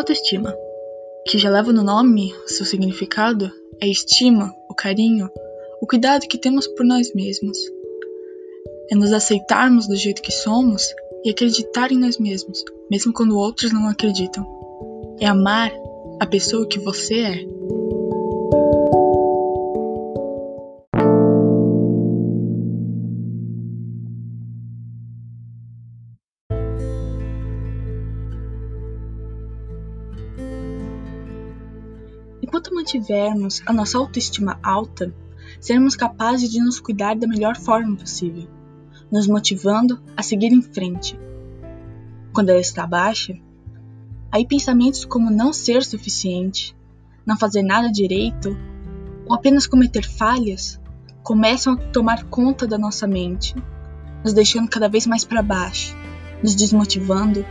[0.00, 0.56] Autoestima,
[1.26, 5.28] que já leva no nome seu significado, é estima, o carinho,
[5.78, 7.58] o cuidado que temos por nós mesmos.
[8.90, 10.88] É nos aceitarmos do jeito que somos
[11.22, 14.42] e acreditar em nós mesmos, mesmo quando outros não acreditam.
[15.20, 15.70] É amar
[16.18, 17.44] a pessoa que você é.
[32.50, 35.14] Enquanto mantivermos a nossa autoestima alta,
[35.60, 38.48] seremos capazes de nos cuidar da melhor forma possível,
[39.08, 41.16] nos motivando a seguir em frente.
[42.32, 43.38] Quando ela está baixa,
[44.32, 46.76] aí pensamentos como não ser suficiente,
[47.24, 48.56] não fazer nada direito
[49.28, 50.80] ou apenas cometer falhas
[51.22, 53.54] começam a tomar conta da nossa mente,
[54.24, 55.96] nos deixando cada vez mais para baixo,
[56.42, 57.46] nos desmotivando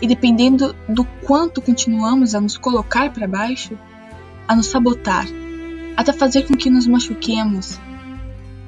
[0.00, 3.76] e dependendo do quanto continuamos a nos colocar para baixo,
[4.48, 5.26] a nos sabotar,
[5.96, 7.78] até fazer com que nos machuquemos,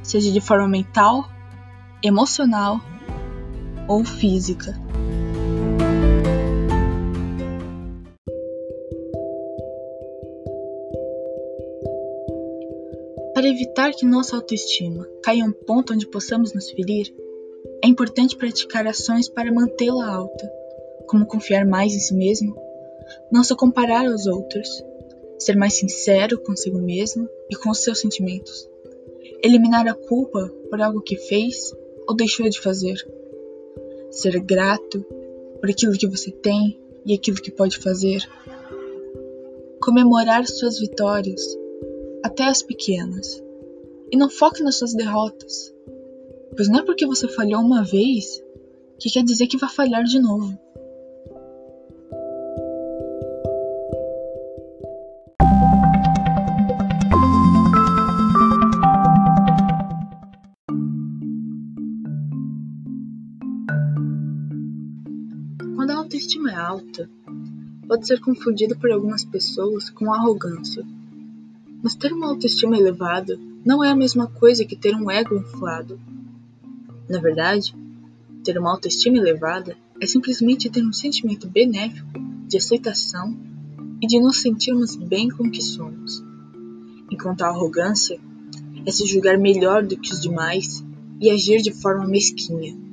[0.02, 1.28] seja de forma mental,
[2.02, 2.80] emocional
[3.86, 4.74] ou física.
[13.34, 17.14] Para evitar que nossa autoestima caia a um ponto onde possamos nos ferir,
[17.84, 20.50] é importante praticar ações para mantê-la alta,
[21.06, 22.56] como confiar mais em si mesmo,
[23.30, 24.68] não se comparar aos outros,
[25.38, 28.68] ser mais sincero consigo mesmo e com os seus sentimentos,
[29.42, 31.74] eliminar a culpa por algo que fez
[32.06, 32.96] ou deixou de fazer,
[34.10, 35.04] ser grato
[35.60, 38.20] por aquilo que você tem e aquilo que pode fazer,
[39.80, 41.42] comemorar suas vitórias,
[42.22, 43.42] até as pequenas,
[44.10, 45.74] e não foque nas suas derrotas,
[46.56, 48.42] pois não é porque você falhou uma vez
[48.98, 50.58] que quer dizer que vai falhar de novo.
[65.88, 67.08] Quando a autoestima é alta,
[67.86, 70.84] pode ser confundido por algumas pessoas com arrogância.
[71.82, 75.98] Mas ter uma autoestima elevada não é a mesma coisa que ter um ego inflado.
[77.08, 77.74] Na verdade,
[78.44, 83.34] ter uma autoestima elevada é simplesmente ter um sentimento benéfico de aceitação
[84.02, 86.22] e de nos sentirmos bem com o que somos.
[87.10, 88.20] Enquanto a arrogância
[88.84, 90.84] é se julgar melhor do que os demais
[91.18, 92.87] e agir de forma mesquinha.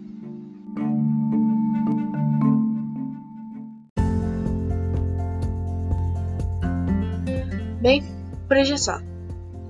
[7.85, 8.03] Bem,
[8.47, 8.99] por hoje é só.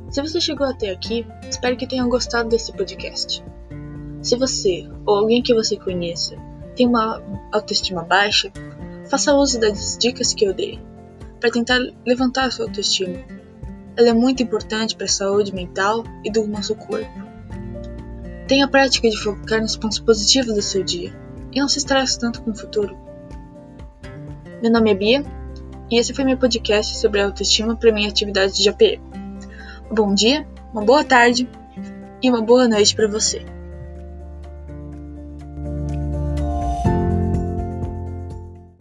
[0.09, 3.43] Se você chegou até aqui, espero que tenha gostado desse podcast.
[4.21, 6.37] Se você ou alguém que você conheça
[6.77, 7.21] tem uma
[7.51, 8.53] autoestima baixa,
[9.09, 10.79] faça uso das dicas que eu dei
[11.41, 13.17] para tentar levantar a sua autoestima.
[13.97, 17.21] Ela é muito importante para a saúde mental e do nosso corpo.
[18.47, 21.13] Tenha a prática de focar nos pontos positivos do seu dia
[21.51, 22.95] e não se estresse tanto com o futuro.
[24.61, 25.44] Meu nome é Bia
[25.89, 29.01] e esse foi meu podcast sobre autoestima para minha atividade de APE.
[29.91, 31.47] Bom dia, uma boa tarde
[32.21, 33.45] e uma boa noite para você.